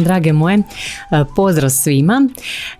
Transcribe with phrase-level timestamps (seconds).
[0.00, 0.62] Drage moje, e,
[1.36, 2.28] pozdrav svima.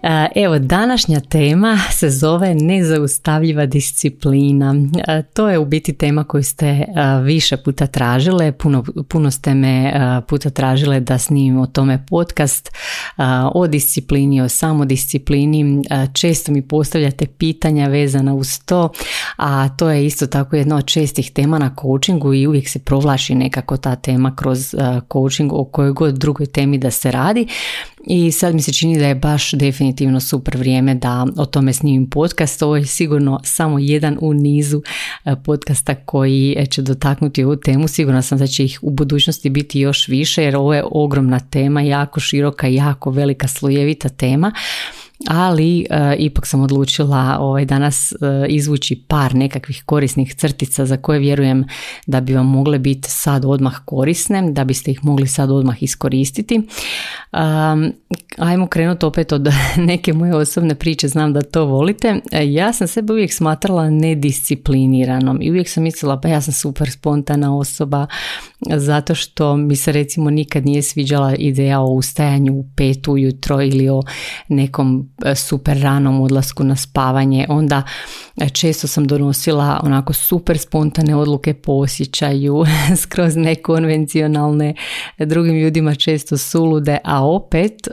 [0.03, 4.75] E, evo, današnja tema se zove nezaustavljiva disciplina.
[5.09, 6.85] E, to je u biti tema koju ste
[7.23, 8.53] više puta tražile.
[8.53, 9.93] Puno, puno ste me
[10.29, 12.71] puta tražile da snimim o tome podcast
[13.55, 15.83] o disciplini, o samodisciplini.
[16.13, 18.93] Često mi postavljate pitanja vezana uz to,
[19.37, 23.35] a to je isto tako jedna od čestih tema na coachingu i uvijek se provlači
[23.35, 24.75] nekako ta tema kroz
[25.13, 27.47] coaching o kojoj god drugoj temi da se radi
[28.07, 32.11] i sad mi se čini da je baš definitivno super vrijeme da o tome snimim
[32.11, 32.63] podcast.
[32.63, 34.83] Ovo je sigurno samo jedan u nizu
[35.25, 37.89] e, podcasta koji će dotaknuti ovu temu.
[37.89, 41.83] Sigurno sam da će ih u budućnosti biti još više jer ovo je ogromna tema,
[41.83, 44.53] jako široka, jako velika slojevita tema
[45.29, 48.17] ali e, ipak sam odlučila ovaj, danas e,
[48.49, 51.65] izvući par nekakvih korisnih crtica za koje vjerujem
[52.07, 56.61] da bi vam mogle biti sad odmah korisne, da biste ih mogli sad odmah iskoristiti.
[57.33, 57.93] Um,
[58.39, 59.49] ajmo krenuti opet od
[59.89, 62.21] neke moje osobne priče, znam da to volite.
[62.33, 66.91] E, ja sam sebe uvijek smatrala nediscipliniranom i uvijek sam mislila pa ja sam super
[66.91, 68.07] spontana osoba
[68.77, 73.89] zato što mi se recimo nikad nije sviđala ideja o ustajanju u pet ujutro ili
[73.89, 74.03] o
[74.49, 77.83] nekom E, super ranom odlasku na spavanje, onda
[78.37, 82.65] e, često sam donosila onako super spontane odluke po osjećaju,
[83.03, 84.75] skroz nekonvencionalne,
[85.19, 87.91] drugim ljudima često sulude, a opet e,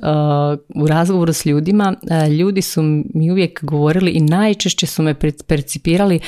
[0.75, 1.95] u razgovoru s ljudima
[2.39, 2.81] ljudi su
[3.13, 5.15] mi uvijek govorili i najčešće su me
[5.47, 6.19] percipirali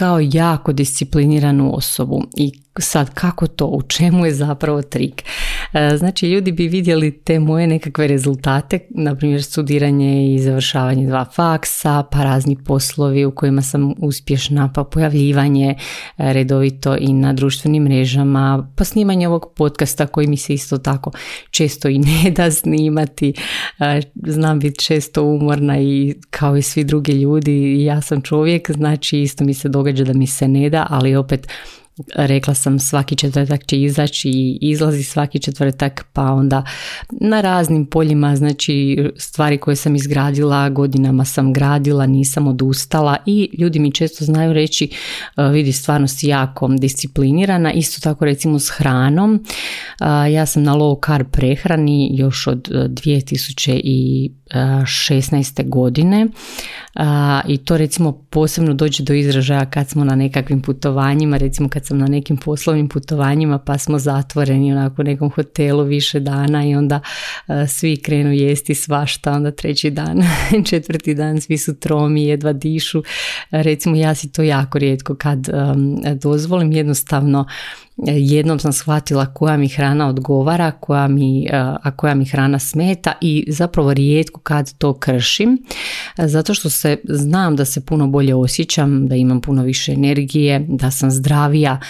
[0.00, 5.24] kao jako discipliniranu osobu i sad kako to, u čemu je zapravo trik?
[5.72, 11.24] E, znači ljudi bi vidjeli te moje nekakve rezultate, na primjer studiranje i završavanje dva
[11.24, 17.82] faksa, pa razni poslovi u kojima sam uspješna, pa pojavljivanje e, redovito i na društvenim
[17.82, 21.10] mrežama, pa snimanje ovog podcasta koji mi se isto tako
[21.50, 23.32] često i ne da snimati.
[23.78, 29.20] E, znam biti često umorna i kao i svi drugi ljudi, ja sam čovjek, znači
[29.20, 31.48] isto mi se događa da mi se ne da, ali opet
[32.14, 36.64] rekla sam svaki četvrtak će izaći i izlazi svaki četvrtak pa onda
[37.10, 43.78] na raznim poljima znači stvari koje sam izgradila godinama sam gradila nisam odustala i ljudi
[43.78, 44.90] mi često znaju reći
[45.36, 49.44] e, vidi stvarno si jako disciplinirana isto tako recimo s hranom
[50.32, 55.68] ja sam na low carb prehrani još od 2000 i 16.
[55.68, 56.26] godine
[57.48, 61.98] i to recimo posebno dođe do izražaja kad smo na nekakvim putovanjima, recimo kad sam
[61.98, 67.00] na nekim poslovnim putovanjima pa smo zatvoreni onako u nekom hotelu više dana i onda
[67.68, 70.22] svi krenu jesti svašta, onda treći dan,
[70.70, 73.02] četvrti dan svi su tromi, jedva dišu,
[73.50, 75.48] recimo ja si to jako rijetko kad
[76.22, 77.46] dozvolim jednostavno
[78.06, 83.44] jednom sam shvatila koja mi hrana odgovara, koja mi, a koja mi hrana smeta i
[83.48, 85.58] zapravo rijetko kad to kršim,
[86.18, 90.90] zato što se znam da se puno bolje osjećam, da imam puno više energije, da
[90.90, 91.80] sam zdravija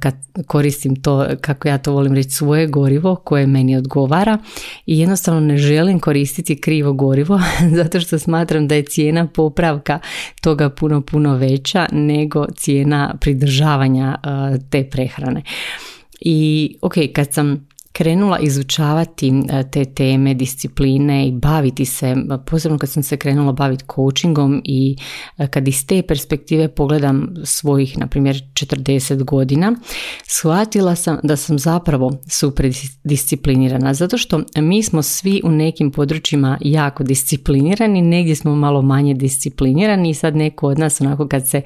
[0.00, 0.14] kad
[0.46, 4.38] koristim to, kako ja to volim reći, svoje gorivo koje meni odgovara
[4.86, 7.40] i jednostavno ne želim koristiti krivo gorivo
[7.78, 9.98] zato što smatram da je cijena popravka
[10.40, 14.16] toga puno, puno veća nego cijena pridržavanja
[14.70, 15.42] te prehrane.
[16.20, 16.36] I
[16.82, 23.02] ok, kad sam krenula izučavati e, te teme, discipline i baviti se, posebno kad sam
[23.02, 24.96] se krenula baviti coachingom i
[25.38, 29.72] e, kad iz te perspektive pogledam svojih, na primjer, 40 godina,
[30.26, 32.72] shvatila sam da sam zapravo super
[33.04, 39.14] disciplinirana, zato što mi smo svi u nekim područjima jako disciplinirani, negdje smo malo manje
[39.14, 41.62] disciplinirani i sad neko od nas, onako kad se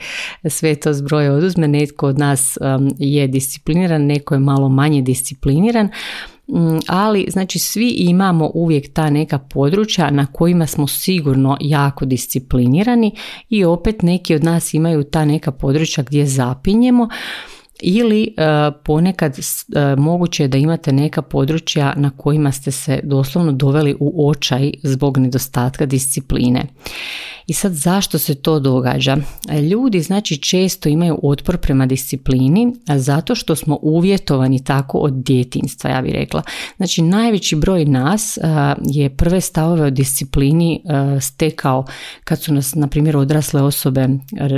[0.48, 2.58] sve to zbroje oduzme, netko od nas
[2.98, 5.88] je discipliniran, neko je malo manje discipliniran,
[6.86, 13.12] ali znači svi imamo uvijek ta neka područja na kojima smo sigurno jako disciplinirani
[13.48, 17.08] i opet neki od nas imaju ta neka područja gdje zapinjemo
[17.82, 18.34] ili
[18.84, 19.38] ponekad
[19.96, 25.18] moguće je da imate neka područja na kojima ste se doslovno doveli u očaj zbog
[25.18, 26.66] nedostatka discipline.
[27.50, 29.16] I sad zašto se to događa?
[29.70, 36.02] Ljudi znači često imaju otpor prema disciplini zato što smo uvjetovani tako od djetinstva, ja
[36.02, 36.42] bih rekla.
[36.76, 38.38] Znači najveći broj nas
[38.82, 40.82] je prve stavove o disciplini
[41.20, 41.84] stekao
[42.24, 44.08] kad su nas, na primjer, odrasle osobe,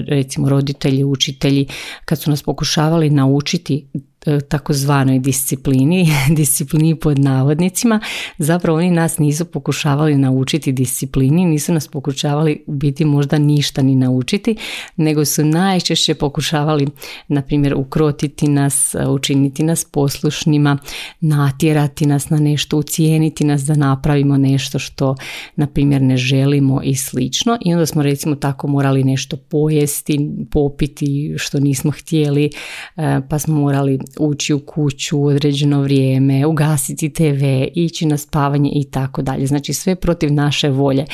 [0.09, 1.67] recimo roditelji, učitelji,
[2.05, 4.12] kad su nas pokušavali naučiti E,
[4.48, 8.00] takozvanoj disciplini, disciplini pod navodnicima,
[8.38, 14.56] zapravo oni nas nisu pokušavali naučiti disciplini, nisu nas pokušavali biti možda ništa ni naučiti,
[14.96, 16.86] nego su najčešće pokušavali,
[17.28, 20.78] na primjer, ukrotiti nas, e, učiniti nas poslušnima,
[21.20, 25.14] natjerati nas na nešto, ucijeniti nas da napravimo nešto što,
[25.56, 27.58] na primjer, ne želimo i slično.
[27.64, 32.50] I onda smo recimo tako morali nešto pojesti, popiti što nismo htjeli,
[32.96, 37.44] e, pa smo morali ući u kuću u određeno vrijeme, ugasiti TV,
[37.75, 39.47] ići na spavanje i tako dalje.
[39.47, 41.05] Znači sve protiv naše volje.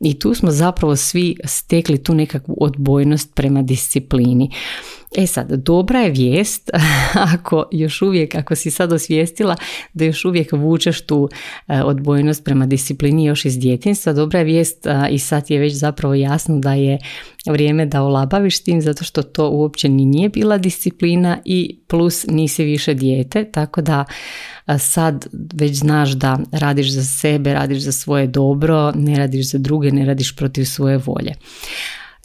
[0.00, 4.50] I tu smo zapravo svi stekli tu nekakvu odbojnost prema disciplini.
[5.16, 6.70] E sad, dobra je vijest
[7.34, 9.56] ako još uvijek, ako si sad osvijestila
[9.92, 11.28] da još uvijek vučeš tu
[11.68, 16.14] e, odbojnost prema disciplini još iz djetinstva, dobra je vijest i sad je već zapravo
[16.14, 16.98] jasno da je
[17.46, 22.64] vrijeme da olabaviš tim zato što to uopće ni nije bila disciplina i plus nisi
[22.64, 24.04] više dijete, tako da
[24.78, 29.90] sad već znaš da radiš za sebe, radiš za svoje dobro, ne radiš za druge,
[29.90, 31.34] ne radiš protiv svoje volje.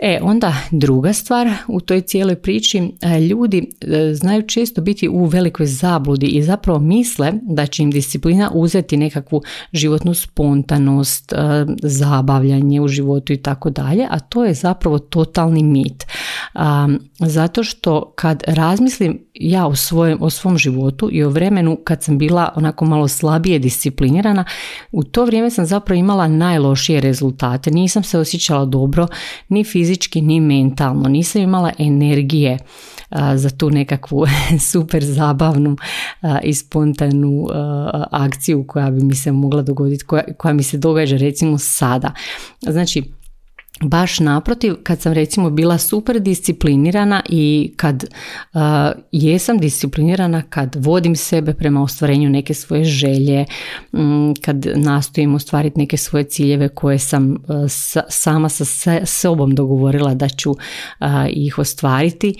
[0.05, 5.25] E, onda druga stvar u toj cijeloj priči, e, ljudi e, znaju često biti u
[5.25, 9.41] velikoj zabludi i zapravo misle da će im disciplina uzeti nekakvu
[9.73, 11.35] životnu spontanost, e,
[11.83, 16.05] zabavljanje u životu i tako dalje, a to je zapravo totalni mit.
[17.19, 22.17] Zato što kad razmislim ja o, svojem, o svom životu i o vremenu kad sam
[22.17, 24.45] bila onako malo slabije disciplinirana,
[24.91, 27.71] u to vrijeme sam zapravo imala najlošije rezultate.
[27.71, 29.07] Nisam se osjećala dobro
[29.49, 31.09] ni fizički ni mentalno.
[31.09, 32.57] Nisam imala energije
[33.35, 34.25] za tu nekakvu
[34.71, 35.77] super zabavnu
[36.43, 37.47] i spontanu
[38.11, 42.11] akciju koja bi mi se mogla dogoditi, koja, koja mi se događa recimo sada.
[42.61, 43.03] Znači,
[43.81, 48.03] baš naprotiv kad sam recimo bila super disciplinirana i kad
[48.53, 48.59] uh,
[49.11, 53.45] jesam disciplinirana kad vodim sebe prema ostvarenju neke svoje želje
[53.91, 57.37] um, kad nastojim ostvariti neke svoje ciljeve koje sam uh,
[58.09, 58.65] sama sa
[59.05, 60.57] sobom dogovorila da ću uh,
[61.29, 62.35] ih ostvariti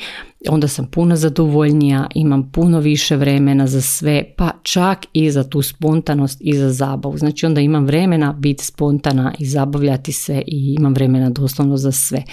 [0.50, 5.62] onda sam puno zadovoljnija, imam puno više vremena za sve, pa čak i za tu
[5.62, 7.18] spontanost i za zabavu.
[7.18, 12.24] Znači onda imam vremena biti spontana i zabavljati se i imam vremena doslovno za sve.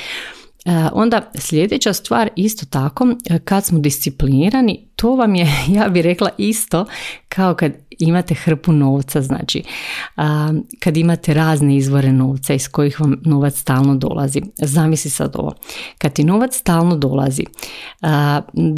[0.64, 3.06] E, onda sljedeća stvar isto tako,
[3.44, 5.46] kad smo disciplinirani, to vam je,
[5.76, 6.84] ja bih rekla isto
[7.28, 9.62] kao kad imate hrpu novca, znači
[10.78, 14.42] kad imate razne izvore novca iz kojih vam novac stalno dolazi.
[14.58, 15.54] Zamisli sad ovo,
[15.98, 17.44] kad ti novac stalno dolazi,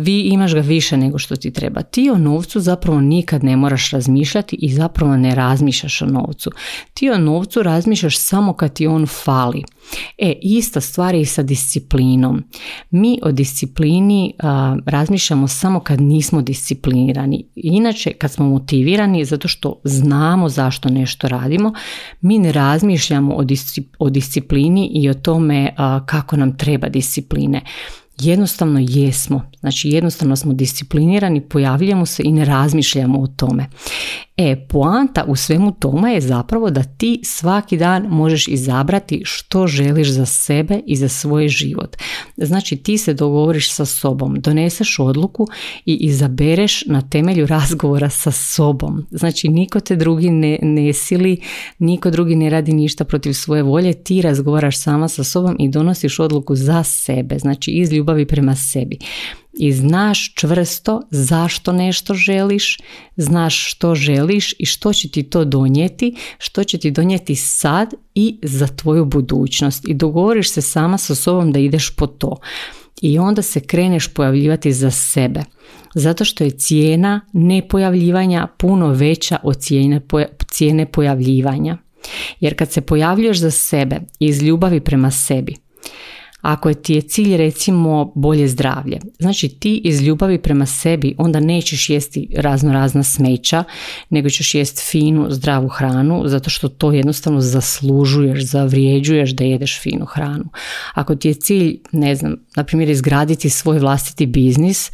[0.01, 1.83] vi imaš ga više nego što ti treba.
[1.83, 6.51] Ti o novcu zapravo nikad ne moraš razmišljati i zapravo ne razmišljaš o novcu.
[6.95, 9.63] Ti o novcu razmišljaš samo kad ti on fali.
[10.19, 12.43] E, ista stvar je i sa disciplinom.
[12.91, 14.35] Mi o disciplini
[14.87, 17.47] razmišljamo samo kad nismo disciplinirani.
[17.55, 21.73] Inače, kad smo motivirani zato što znamo zašto nešto radimo,
[22.21, 23.35] mi ne razmišljamo
[23.99, 25.75] o, disciplini i o tome
[26.07, 27.61] kako nam treba discipline.
[28.23, 33.69] Jednostavno jesmo, znači jednostavno smo disciplinirani, pojavljujemo se i ne razmišljamo o tome.
[34.37, 40.09] E, poanta u svemu tome je zapravo da ti svaki dan možeš izabrati što želiš
[40.09, 41.97] za sebe i za svoj život.
[42.37, 45.47] Znači ti se dogovoriš sa sobom, doneseš odluku
[45.87, 49.07] i izabereš na temelju razgovora sa sobom.
[49.11, 51.41] Znači niko te drugi ne, ne sili,
[51.79, 56.19] niko drugi ne radi ništa protiv svoje volje, ti razgovaraš sama sa sobom i donosiš
[56.19, 58.99] odluku za sebe, znači iz ljubavi prema sebi
[59.53, 62.79] i znaš čvrsto zašto nešto želiš,
[63.17, 68.39] znaš što želiš i što će ti to donijeti, što će ti donijeti sad i
[68.43, 72.37] za tvoju budućnost i dogovoriš se sama sa sobom da ideš po to
[73.03, 75.41] i onda se kreneš pojavljivati za sebe.
[75.95, 80.01] Zato što je cijena nepojavljivanja puno veća od cijene,
[80.51, 81.79] cijene pojavljivanja.
[82.41, 85.55] Jer kad se pojavljuješ za sebe iz ljubavi prema sebi,
[86.43, 91.91] ako ti je cilj recimo bolje zdravlje, znači ti iz ljubavi prema sebi onda nećeš
[91.91, 93.65] jesti razno razna smeća,
[94.11, 100.05] nego ćeš jesti finu, zdravu hranu, zato što to jednostavno zaslužuješ, zavrijeđuješ da jedeš finu
[100.05, 100.45] hranu.
[100.95, 104.91] Ako ti je cilj, ne znam, na primjer izgraditi svoj vlastiti biznis,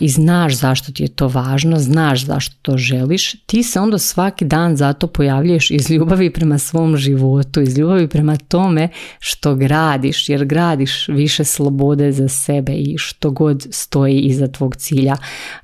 [0.00, 4.44] i znaš zašto ti je to važno, znaš zašto to želiš, ti se onda svaki
[4.44, 8.88] dan zato pojavljuješ iz ljubavi prema svom životu, iz ljubavi prema tome
[9.18, 15.16] što gradiš, jer gradiš više slobode za sebe i što god stoji iza tvog cilja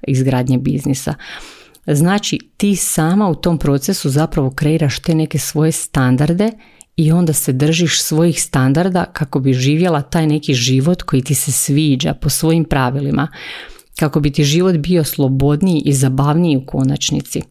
[0.06, 1.14] izgradnje biznisa.
[1.86, 6.50] Znači ti sama u tom procesu zapravo kreiraš te neke svoje standarde
[6.96, 11.52] i onda se držiš svojih standarda kako bi živjela taj neki život koji ti se
[11.52, 13.28] sviđa po svojim pravilima,
[13.98, 17.42] kako bi ti život bio slobodniji i zabavniji u konačnici.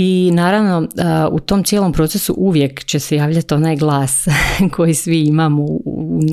[0.00, 0.88] I naravno
[1.32, 4.26] u tom cijelom procesu uvijek će se javljati onaj glas
[4.76, 5.66] koji svi imamo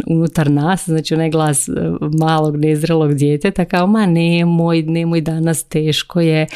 [0.08, 1.72] unutar nas, znači onaj glas e,
[2.20, 6.48] malog nezrelog djeteta kao ma nemoj, nemoj danas teško je,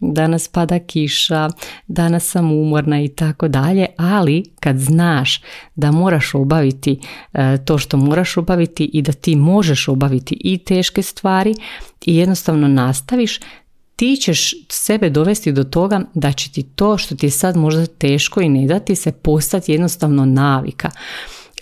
[0.00, 1.48] danas pada kiša,
[1.86, 5.42] danas sam umorna i tako dalje, ali kad znaš
[5.74, 7.00] da moraš obaviti
[7.32, 11.54] e, to što moraš obaviti i da ti možeš obaviti i teške stvari
[12.06, 13.40] i jednostavno nastaviš,
[13.96, 17.86] ti ćeš sebe dovesti do toga da će ti to što ti je sad možda
[17.86, 20.90] teško i ne dati se postati jednostavno navika.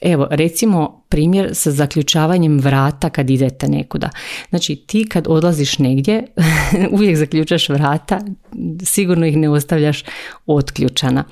[0.00, 4.10] Evo, recimo primjer sa zaključavanjem vrata kad idete nekuda.
[4.50, 6.26] Znači, ti kad odlaziš negdje,
[6.94, 8.20] uvijek zaključaš vrata,
[8.82, 10.04] sigurno ih ne ostavljaš
[10.46, 11.24] otključana.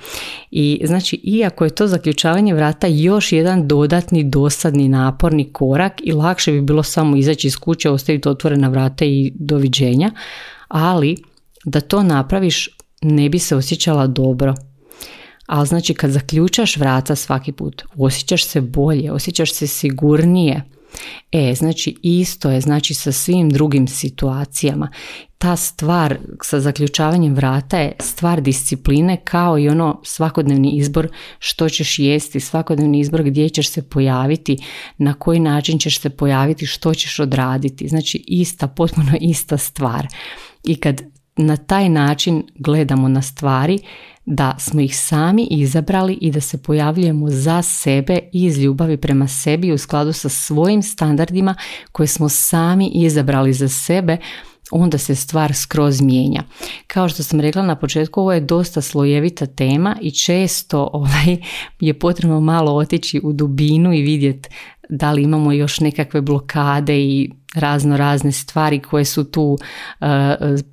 [0.51, 6.51] I znači, iako je to zaključavanje vrata još jedan dodatni, dosadni, naporni korak i lakše
[6.51, 10.11] bi bilo samo izaći iz kuće, ostaviti otvorena vrata i doviđenja,
[10.73, 11.17] ali
[11.65, 12.69] da to napraviš
[13.01, 14.55] ne bi se osjećala dobro.
[15.45, 20.63] Ali znači kad zaključaš vrata svaki put, osjećaš se bolje, osjećaš se sigurnije.
[21.31, 24.89] E, znači isto je znači sa svim drugim situacijama.
[25.43, 31.07] Ta stvar sa zaključavanjem vrata je stvar discipline kao i ono svakodnevni izbor
[31.39, 34.57] što ćeš jesti, svakodnevni izbor gdje ćeš se pojaviti,
[34.97, 37.87] na koji način ćeš se pojaviti, što ćeš odraditi.
[37.87, 40.07] Znači ista, potpuno ista stvar.
[40.63, 41.01] I kad
[41.37, 43.79] na taj način gledamo na stvari,
[44.25, 49.27] da smo ih sami izabrali i da se pojavljujemo za sebe i iz ljubavi prema
[49.27, 51.55] sebi u skladu sa svojim standardima
[51.91, 54.17] koje smo sami izabrali za sebe,
[54.73, 56.43] onda se stvar skroz mijenja.
[56.87, 61.37] Kao što sam rekla na početku, ovo je dosta slojevita tema i često ovaj,
[61.79, 64.49] je potrebno malo otići u dubinu i vidjeti
[64.89, 69.57] da li imamo još nekakve blokade i razno razne stvari koje su tu
[69.99, 70.07] uh,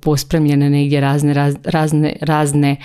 [0.01, 2.75] pospremljene negdje razne razne razne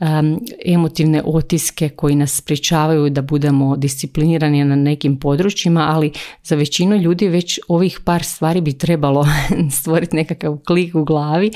[0.00, 6.96] um, emotivne otiske koji nas sprječavaju da budemo disciplinirani na nekim područjima ali za većinu
[6.96, 9.26] ljudi već ovih par stvari bi trebalo
[9.80, 11.50] stvoriti nekakav klik u glavi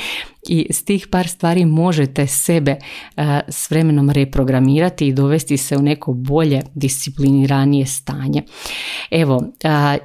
[0.49, 2.77] i s tih par stvari možete sebe
[3.17, 8.43] uh, s vremenom reprogramirati i dovesti se u neko bolje discipliniranije stanje.
[9.11, 9.43] Evo, uh,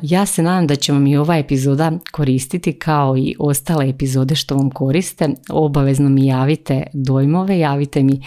[0.02, 4.56] ja se nadam da će vam i ova epizoda koristiti kao i ostale epizode što
[4.56, 5.30] vam koriste.
[5.50, 8.22] Obavezno mi javite dojmove, javite mi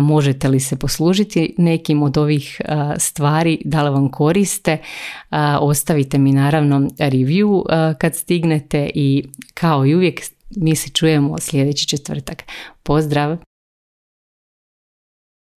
[0.00, 2.60] možete li se poslužiti nekim od ovih
[2.98, 4.78] stvari, da li vam koriste.
[5.60, 7.62] Ostavite mi naravno review
[7.98, 10.20] kad stignete i kao i uvijek
[10.50, 12.42] mi se čujemo sljedeći četvrtak.
[12.82, 13.38] Pozdrav!